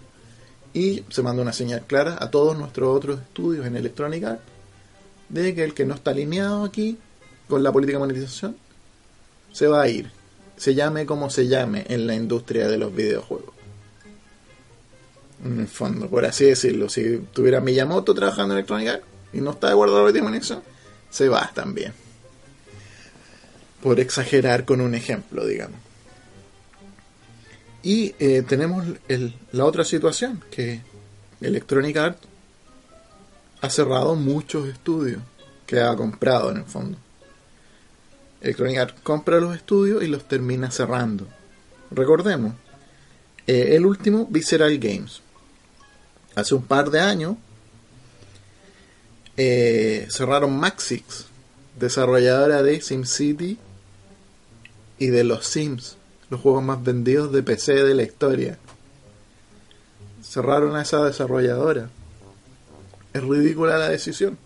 y 0.76 1.02
se 1.08 1.22
manda 1.22 1.40
una 1.40 1.54
señal 1.54 1.86
clara 1.86 2.18
a 2.20 2.30
todos 2.30 2.54
nuestros 2.58 2.94
otros 2.94 3.18
estudios 3.18 3.64
en 3.64 3.76
Electronic 3.76 4.24
Arts 4.24 4.42
de 5.30 5.54
que 5.54 5.64
el 5.64 5.72
que 5.72 5.86
no 5.86 5.94
está 5.94 6.10
alineado 6.10 6.64
aquí 6.64 6.98
con 7.48 7.62
la 7.62 7.72
política 7.72 7.96
de 7.96 8.00
monetización 8.00 8.56
se 9.54 9.68
va 9.68 9.80
a 9.80 9.88
ir. 9.88 10.10
Se 10.58 10.74
llame 10.74 11.06
como 11.06 11.30
se 11.30 11.48
llame 11.48 11.86
en 11.88 12.06
la 12.06 12.14
industria 12.14 12.68
de 12.68 12.76
los 12.76 12.94
videojuegos. 12.94 13.54
En 15.42 15.60
el 15.60 15.66
fondo, 15.66 16.10
por 16.10 16.26
así 16.26 16.44
decirlo, 16.44 16.90
si 16.90 17.24
tuviera 17.32 17.62
Miyamoto 17.62 18.12
trabajando 18.12 18.52
en 18.52 18.58
Electronic 18.58 18.88
Arts 18.88 19.06
y 19.32 19.40
no 19.40 19.52
está 19.52 19.68
de 19.68 19.72
acuerdo 19.72 19.94
con 19.94 20.02
la 20.02 20.04
política 20.04 20.24
de 20.24 20.30
monetización, 20.30 20.62
se 21.08 21.30
va 21.30 21.50
también. 21.54 21.94
Por 23.82 23.98
exagerar 23.98 24.66
con 24.66 24.82
un 24.82 24.94
ejemplo, 24.94 25.46
digamos. 25.46 25.85
Y 27.86 28.16
eh, 28.18 28.42
tenemos 28.42 28.84
la 29.52 29.64
otra 29.64 29.84
situación, 29.84 30.42
que 30.50 30.80
Electronic 31.40 31.96
Arts 31.96 32.26
ha 33.60 33.70
cerrado 33.70 34.16
muchos 34.16 34.68
estudios 34.68 35.22
que 35.68 35.80
ha 35.80 35.94
comprado 35.94 36.50
en 36.50 36.56
el 36.56 36.64
fondo. 36.64 36.98
Electronic 38.40 38.78
Arts 38.78 39.00
compra 39.04 39.38
los 39.38 39.54
estudios 39.54 40.02
y 40.02 40.08
los 40.08 40.26
termina 40.26 40.68
cerrando. 40.72 41.28
Recordemos, 41.92 42.54
eh, 43.46 43.76
el 43.76 43.86
último, 43.86 44.26
Visceral 44.28 44.76
Games. 44.78 45.20
Hace 46.34 46.56
un 46.56 46.64
par 46.64 46.90
de 46.90 46.98
años 46.98 47.36
eh, 49.36 50.08
cerraron 50.10 50.58
Maxix, 50.58 51.26
desarrolladora 51.78 52.64
de 52.64 52.80
SimCity 52.80 53.58
y 54.98 55.06
de 55.06 55.22
los 55.22 55.46
Sims, 55.46 55.96
los 56.30 56.40
juegos 56.40 56.62
más 56.62 56.82
vendidos 56.82 57.32
de 57.32 57.42
PC 57.42 57.84
de 57.84 57.94
la 57.94 58.02
historia. 58.02 58.58
Cerraron 60.22 60.76
a 60.76 60.82
esa 60.82 61.04
desarrolladora. 61.04 61.88
Es 63.12 63.22
ridícula 63.22 63.78
la 63.78 63.88
decisión. 63.88 64.38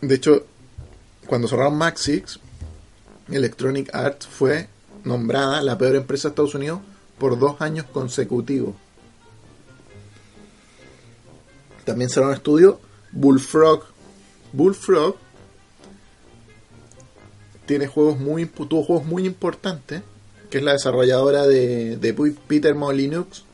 De 0.00 0.14
hecho, 0.14 0.46
cuando 1.26 1.46
cerraron 1.46 1.76
Maxix, 1.76 2.40
Electronic 3.30 3.94
Arts 3.94 4.26
fue 4.26 4.68
nombrada 5.04 5.62
la 5.62 5.78
peor 5.78 5.96
empresa 5.96 6.28
de 6.28 6.32
Estados 6.32 6.54
Unidos 6.54 6.80
por 7.18 7.38
dos 7.38 7.60
años 7.60 7.86
consecutivos 7.86 8.74
También 11.84 12.10
un 12.16 12.32
estudio 12.32 12.80
Bullfrog. 13.10 13.84
Bullfrog 14.52 15.16
tiene 17.66 17.86
juegos 17.86 18.18
muy 18.18 18.46
tuvo 18.46 18.82
juegos 18.82 19.06
muy 19.06 19.26
importantes, 19.26 20.02
que 20.50 20.58
es 20.58 20.64
la 20.64 20.72
desarrolladora 20.72 21.46
de, 21.46 21.96
de 21.96 22.34
Peter 22.46 22.74
Molinux, 22.74 23.44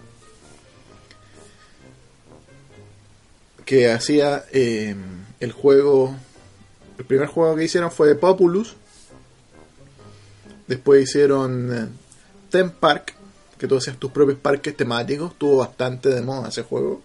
que 3.68 3.90
hacía 3.90 4.46
eh, 4.50 4.96
el 5.40 5.52
juego, 5.52 6.16
el 6.96 7.04
primer 7.04 7.28
juego 7.28 7.54
que 7.54 7.64
hicieron 7.64 7.92
fue 7.92 8.14
Populus, 8.14 8.76
después 10.66 11.02
hicieron 11.02 11.76
eh, 11.76 11.88
Theme 12.50 12.70
Park, 12.70 13.14
que 13.58 13.68
tú 13.68 13.76
hacías 13.76 13.98
tus 13.98 14.10
propios 14.10 14.38
parques 14.38 14.74
temáticos, 14.74 15.36
tuvo 15.36 15.58
bastante 15.58 16.08
de 16.08 16.22
moda 16.22 16.48
ese 16.48 16.62
juego, 16.62 17.02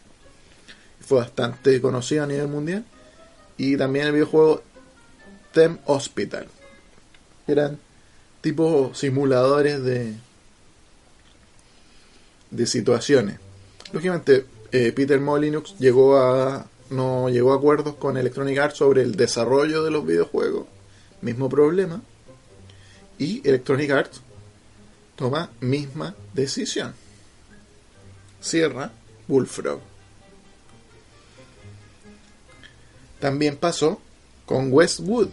fue 1.02 1.20
bastante 1.20 1.82
conocido 1.82 2.24
a 2.24 2.28
nivel 2.28 2.48
mundial, 2.48 2.86
y 3.58 3.76
también 3.76 4.08
el 4.08 4.14
videojuego 4.14 4.64
Theme 5.52 5.80
Hospital, 5.86 6.48
eran 7.48 7.80
tipo 8.42 8.94
simuladores 8.94 9.84
de, 9.84 10.16
de 12.52 12.68
situaciones. 12.68 13.40
Lógicamente, 13.92 14.46
eh, 14.72 14.92
Peter 14.92 15.20
Molinux 15.20 15.78
llegó 15.78 16.18
a 16.18 16.68
no 16.90 17.30
llegó 17.30 17.54
a 17.54 17.58
acuerdos 17.58 17.96
con 17.96 18.18
Electronic 18.18 18.58
Arts 18.58 18.78
sobre 18.78 19.02
el 19.02 19.16
desarrollo 19.16 19.84
de 19.84 19.92
los 19.92 20.06
videojuegos, 20.06 20.68
mismo 21.22 21.50
problema, 21.50 22.02
y 23.18 23.48
Electronic 23.48 23.92
Arts 23.92 24.22
toma 25.16 25.50
misma 25.60 26.16
decisión. 26.34 26.94
Cierra 28.42 28.92
Bullfrog. 29.28 29.80
También 33.20 33.56
pasó 33.56 34.02
con 34.46 34.72
Westwood, 34.72 35.30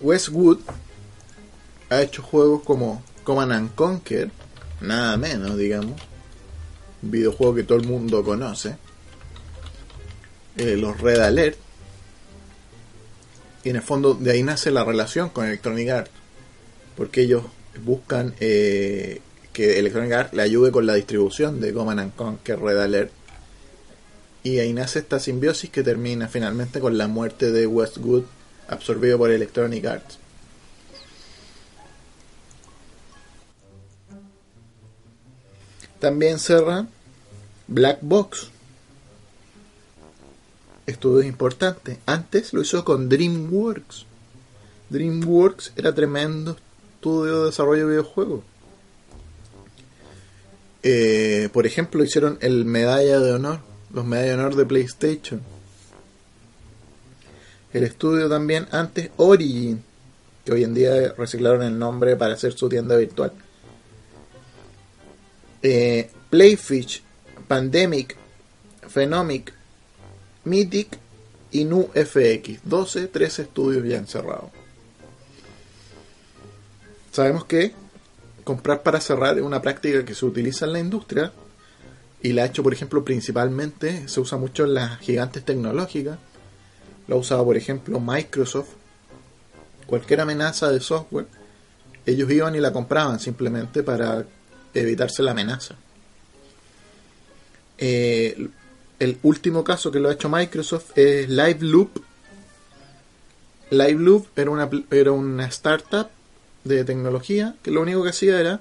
Westwood 0.00 0.58
ha 1.90 2.02
hecho 2.02 2.22
juegos 2.22 2.62
como 2.62 3.02
Command 3.24 3.52
and 3.52 3.74
Conquer, 3.74 4.30
nada 4.80 5.16
menos, 5.16 5.56
digamos. 5.56 6.00
Un 7.02 7.10
videojuego 7.10 7.54
que 7.54 7.62
todo 7.64 7.78
el 7.78 7.86
mundo 7.86 8.22
conoce. 8.22 8.76
Eh, 10.56 10.76
los 10.76 11.00
Red 11.00 11.20
Alert. 11.20 11.58
Y 13.64 13.70
en 13.70 13.76
el 13.76 13.82
fondo 13.82 14.14
de 14.14 14.32
ahí 14.32 14.42
nace 14.42 14.70
la 14.70 14.84
relación 14.84 15.30
con 15.30 15.46
Electronic 15.46 15.88
Arts. 15.90 16.10
Porque 16.96 17.22
ellos 17.22 17.44
buscan 17.84 18.34
eh, 18.40 19.20
que 19.52 19.78
Electronic 19.78 20.12
Arts 20.12 20.34
le 20.34 20.42
ayude 20.42 20.72
con 20.72 20.86
la 20.86 20.94
distribución 20.94 21.60
de 21.60 21.72
Command 21.72 22.00
and 22.00 22.14
Conquer 22.14 22.60
Red 22.60 22.78
Alert. 22.78 23.12
Y 24.42 24.58
ahí 24.58 24.72
nace 24.72 25.00
esta 25.00 25.18
simbiosis 25.18 25.70
que 25.70 25.82
termina 25.82 26.28
finalmente 26.28 26.80
con 26.80 26.96
la 26.96 27.08
muerte 27.08 27.50
de 27.50 27.66
Westwood 27.66 28.24
absorbido 28.68 29.18
por 29.18 29.30
Electronic 29.30 29.84
Arts. 29.84 30.18
También 35.98 36.38
cerra 36.38 36.86
Black 37.66 37.98
Box. 38.02 38.50
Estudio 40.86 41.28
importante. 41.28 41.98
Antes 42.06 42.52
lo 42.52 42.62
hizo 42.62 42.84
con 42.84 43.08
DreamWorks. 43.08 44.06
DreamWorks 44.90 45.72
era 45.76 45.94
tremendo 45.94 46.56
estudio 46.94 47.40
de 47.40 47.46
desarrollo 47.46 47.86
de 47.86 47.90
videojuegos. 47.90 48.40
Eh, 50.82 51.48
por 51.52 51.66
ejemplo, 51.66 52.02
hicieron 52.04 52.38
el 52.40 52.64
Medalla 52.64 53.18
de 53.18 53.32
Honor, 53.32 53.60
los 53.92 54.04
Medalla 54.04 54.28
de 54.28 54.34
Honor 54.34 54.56
de 54.56 54.66
PlayStation 54.66 55.57
el 57.72 57.84
estudio 57.84 58.28
también 58.28 58.66
antes 58.70 59.10
Origin, 59.16 59.82
que 60.44 60.52
hoy 60.52 60.64
en 60.64 60.74
día 60.74 61.12
reciclaron 61.16 61.62
el 61.62 61.78
nombre 61.78 62.16
para 62.16 62.34
hacer 62.34 62.52
su 62.52 62.68
tienda 62.68 62.96
virtual. 62.96 63.32
Eh, 65.62 66.10
Playfish, 66.30 67.02
Pandemic, 67.46 68.16
Phenomic, 68.88 69.52
Mythic 70.44 70.98
y 71.50 71.64
NuFX. 71.64 72.60
12, 72.64 73.08
13 73.08 73.42
estudios 73.42 73.86
ya 73.86 73.98
encerrados. 73.98 74.50
Sabemos 77.12 77.44
que 77.44 77.72
comprar 78.44 78.82
para 78.82 79.00
cerrar 79.00 79.36
es 79.36 79.44
una 79.44 79.60
práctica 79.60 80.04
que 80.04 80.14
se 80.14 80.24
utiliza 80.24 80.64
en 80.64 80.72
la 80.72 80.78
industria 80.78 81.32
y 82.22 82.32
la 82.32 82.44
ha 82.44 82.46
hecho, 82.46 82.62
por 82.62 82.72
ejemplo, 82.72 83.04
principalmente, 83.04 84.08
se 84.08 84.20
usa 84.20 84.38
mucho 84.38 84.64
en 84.64 84.74
las 84.74 84.98
gigantes 85.00 85.44
tecnológicas 85.44 86.18
lo 87.08 87.16
ha 87.16 87.18
usado, 87.18 87.44
por 87.44 87.56
ejemplo, 87.56 87.98
Microsoft. 87.98 88.68
Cualquier 89.86 90.20
amenaza 90.20 90.70
de 90.70 90.80
software, 90.80 91.26
ellos 92.04 92.30
iban 92.30 92.54
y 92.54 92.60
la 92.60 92.72
compraban 92.72 93.18
simplemente 93.18 93.82
para 93.82 94.24
evitarse 94.74 95.22
la 95.22 95.30
amenaza. 95.30 95.74
Eh, 97.78 98.48
el 98.98 99.18
último 99.22 99.64
caso 99.64 99.90
que 99.90 99.98
lo 99.98 100.10
ha 100.10 100.12
hecho 100.12 100.28
Microsoft 100.28 100.90
es 100.96 101.28
Live 101.28 101.58
Loop. 101.60 102.02
Live 103.70 104.00
Loop 104.00 104.26
era 104.36 104.50
una, 104.50 104.68
era 104.90 105.12
una 105.12 105.46
startup 105.46 106.08
de 106.64 106.84
tecnología 106.84 107.54
que 107.62 107.70
lo 107.70 107.80
único 107.80 108.02
que 108.02 108.10
hacía 108.10 108.38
era 108.38 108.60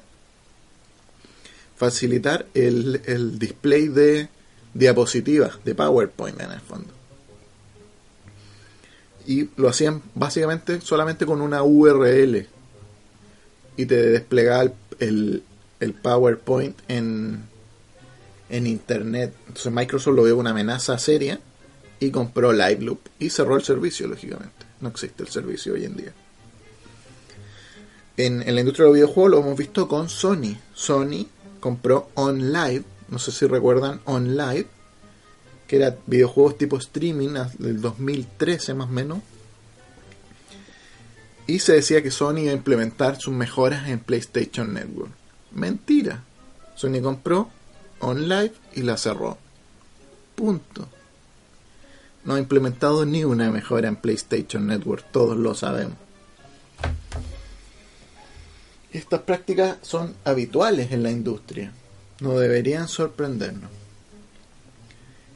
facilitar 1.75 2.45
el, 2.53 3.01
el 3.05 3.37
display 3.37 3.89
de 3.89 4.29
diapositivas 4.73 5.59
de 5.65 5.75
PowerPoint 5.75 6.39
en 6.39 6.51
el 6.51 6.61
fondo 6.61 6.96
y 9.27 9.49
lo 9.57 9.67
hacían 9.67 10.01
básicamente 10.15 10.79
solamente 10.79 11.25
con 11.25 11.41
una 11.41 11.61
URL 11.61 12.47
y 13.75 13.85
te 13.85 14.01
desplegaba 14.09 14.71
el, 14.99 15.43
PowerPoint 16.01 16.75
en, 16.87 17.43
en 18.49 18.65
internet. 18.65 19.33
Entonces 19.47 19.71
Microsoft 19.71 20.15
lo 20.15 20.23
vio 20.23 20.37
una 20.37 20.51
amenaza 20.51 20.97
seria 20.97 21.39
y 21.99 22.09
compró 22.09 22.53
LiveLoop 22.53 22.99
y 23.19 23.29
cerró 23.29 23.57
el 23.57 23.63
servicio, 23.63 24.07
lógicamente. 24.07 24.65
No 24.79 24.89
existe 24.89 25.23
el 25.23 25.29
servicio 25.29 25.73
hoy 25.73 25.83
en 25.83 25.97
día. 25.97 26.13
En, 28.15 28.41
en 28.41 28.55
la 28.55 28.61
industria 28.61 28.85
de 28.85 28.91
los 28.91 28.95
videojuegos 28.95 29.31
lo 29.31 29.39
hemos 29.39 29.57
visto 29.57 29.89
con 29.89 30.07
Sony. 30.07 30.55
Sony 30.73 31.27
compró 31.59 32.09
OnLive, 32.13 32.83
no 33.09 33.19
sé 33.19 33.31
si 33.33 33.45
recuerdan 33.45 33.99
OnLive, 34.05 34.67
que 35.67 35.75
era 35.75 35.97
videojuegos 36.05 36.57
tipo 36.57 36.77
streaming 36.77 37.35
del 37.59 37.81
2013 37.81 38.73
más 38.73 38.87
o 38.87 38.91
menos. 38.91 39.19
Y 41.45 41.59
se 41.59 41.73
decía 41.73 42.01
que 42.01 42.11
Sony 42.11 42.39
iba 42.39 42.51
a 42.51 42.55
implementar 42.55 43.19
sus 43.19 43.33
mejoras 43.33 43.87
en 43.87 43.99
PlayStation 43.99 44.73
Network. 44.73 45.11
Mentira. 45.51 46.23
Sony 46.75 47.01
compró 47.01 47.49
OnLive 47.99 48.53
y 48.75 48.81
la 48.83 48.97
cerró. 48.97 49.37
Punto. 50.35 50.87
No 52.25 52.35
ha 52.35 52.39
implementado 52.39 53.05
ni 53.05 53.23
una 53.23 53.49
mejora 53.51 53.87
en 53.87 53.95
PlayStation 53.95 54.67
Network, 54.67 55.05
todos 55.11 55.37
lo 55.37 55.55
sabemos. 55.55 55.95
Estas 58.91 59.21
prácticas 59.21 59.77
son 59.81 60.15
habituales 60.25 60.91
en 60.91 61.03
la 61.03 61.11
industria. 61.11 61.71
No 62.19 62.37
deberían 62.37 62.87
sorprendernos. 62.87 63.69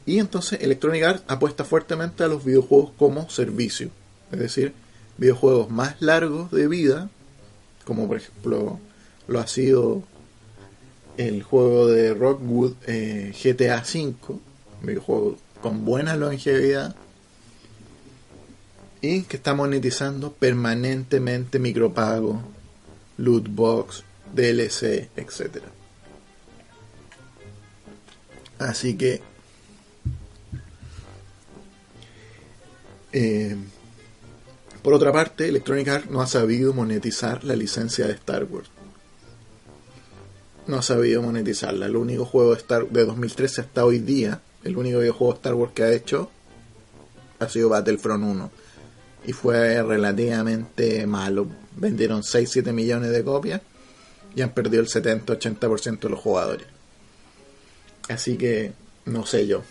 Y 0.04 0.18
entonces 0.18 0.60
Electronic 0.62 1.02
Arts 1.04 1.24
apuesta 1.28 1.64
fuertemente 1.64 2.24
a 2.24 2.28
los 2.28 2.44
videojuegos 2.44 2.92
como 2.98 3.28
servicio. 3.30 3.90
Es 4.32 4.38
decir, 4.38 4.72
videojuegos 5.18 5.70
más 5.70 6.00
largos 6.00 6.50
de 6.50 6.66
vida, 6.68 7.10
como 7.84 8.08
por 8.08 8.16
ejemplo 8.16 8.80
lo 9.28 9.40
ha 9.40 9.46
sido 9.46 10.02
el 11.16 11.42
juego 11.42 11.86
de 11.86 12.14
Rockwood 12.14 12.74
eh, 12.86 13.32
GTA 13.32 13.82
V, 13.82 14.14
un 14.28 14.86
videojuego 14.86 15.36
con 15.60 15.84
buena 15.84 16.16
longevidad 16.16 16.96
y 19.00 19.22
que 19.22 19.36
está 19.36 19.54
monetizando 19.54 20.32
permanentemente 20.32 21.58
micropago, 21.58 22.40
loot 23.18 23.48
box, 23.48 24.04
DLC, 24.32 25.10
etc. 25.16 25.62
Así 28.58 28.96
que 28.96 29.20
Eh, 33.12 33.56
por 34.82 34.94
otra 34.94 35.12
parte, 35.12 35.48
Electronic 35.48 35.88
Arts 35.88 36.10
no 36.10 36.20
ha 36.20 36.26
sabido 36.26 36.72
monetizar 36.72 37.44
la 37.44 37.54
licencia 37.54 38.06
de 38.06 38.14
Star 38.14 38.44
Wars. 38.44 38.68
No 40.66 40.76
ha 40.76 40.82
sabido 40.82 41.22
monetizarla. 41.22 41.86
El 41.86 41.96
único 41.96 42.24
juego 42.24 42.50
de, 42.54 42.58
Star, 42.58 42.88
de 42.88 43.04
2013 43.04 43.60
hasta 43.60 43.84
hoy 43.84 44.00
día, 44.00 44.40
el 44.64 44.76
único 44.76 44.98
videojuego 44.98 45.34
de 45.34 45.36
Star 45.36 45.54
Wars 45.54 45.72
que 45.72 45.82
ha 45.84 45.92
hecho 45.92 46.30
ha 47.38 47.48
sido 47.48 47.68
Battlefront 47.68 48.24
1. 48.24 48.50
Y 49.26 49.32
fue 49.32 49.82
relativamente 49.82 51.06
malo. 51.06 51.46
Vendieron 51.76 52.22
6-7 52.22 52.72
millones 52.72 53.10
de 53.10 53.22
copias 53.22 53.60
y 54.34 54.42
han 54.42 54.50
perdido 54.50 54.82
el 54.82 54.88
70-80% 54.88 56.00
de 56.00 56.08
los 56.08 56.18
jugadores. 56.18 56.66
Así 58.08 58.36
que 58.36 58.72
no 59.04 59.26
sé 59.26 59.46
yo 59.46 59.62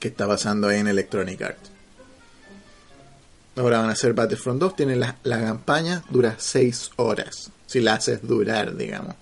qué 0.00 0.08
está 0.08 0.26
pasando 0.26 0.68
ahí 0.68 0.80
en 0.80 0.88
Electronic 0.88 1.40
Arts. 1.40 1.75
Ahora 3.56 3.78
van 3.78 3.88
a 3.88 3.92
hacer 3.92 4.12
Battlefront 4.12 4.60
2, 4.60 4.76
tiene 4.76 4.96
la, 4.96 5.16
la 5.24 5.40
campaña, 5.40 6.04
dura 6.10 6.36
6 6.38 6.90
horas, 6.96 7.50
si 7.66 7.80
la 7.80 7.94
haces 7.94 8.26
durar, 8.26 8.76
digamos. 8.76 9.14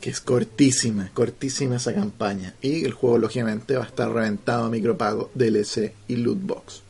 Que 0.00 0.10
es 0.10 0.20
cortísima, 0.20 1.10
cortísima 1.14 1.76
esa 1.76 1.94
campaña. 1.94 2.54
Y 2.60 2.84
el 2.84 2.92
juego, 2.92 3.18
lógicamente, 3.18 3.76
va 3.76 3.84
a 3.84 3.88
estar 3.88 4.12
reventado 4.12 4.66
a 4.66 4.70
micropago, 4.70 5.30
DLC 5.34 5.94
y 6.06 6.16
lootbox. 6.16 6.82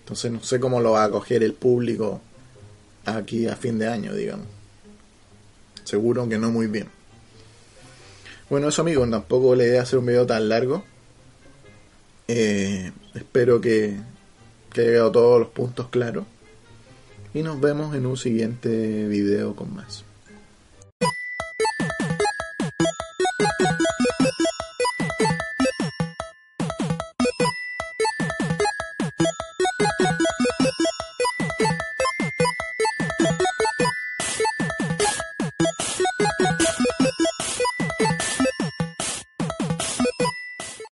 Entonces 0.00 0.32
no 0.32 0.42
sé 0.42 0.58
cómo 0.58 0.80
lo 0.80 0.92
va 0.92 1.02
a 1.02 1.06
acoger 1.06 1.42
el 1.42 1.52
público 1.52 2.20
aquí 3.04 3.46
a 3.46 3.56
fin 3.56 3.78
de 3.78 3.88
año, 3.88 4.14
digamos. 4.14 4.46
Seguro 5.84 6.28
que 6.28 6.38
no 6.38 6.50
muy 6.50 6.66
bien. 6.66 6.88
Bueno, 8.50 8.68
eso 8.68 8.82
amigos, 8.82 9.10
tampoco 9.10 9.54
le 9.54 9.66
idea 9.66 9.82
hacer 9.82 9.98
un 9.98 10.06
video 10.06 10.26
tan 10.26 10.48
largo. 10.48 10.82
Eh, 12.26 12.90
espero 13.14 13.60
que, 13.60 13.98
que 14.84 14.92
quedado 14.92 15.10
todos 15.10 15.40
los 15.40 15.48
puntos 15.48 15.88
claros. 15.88 16.24
Y 17.34 17.42
nos 17.42 17.60
vemos 17.60 17.94
en 17.94 18.06
un 18.06 18.16
siguiente 18.16 19.08
video 19.08 19.56
con 19.56 19.74
más. 19.74 20.04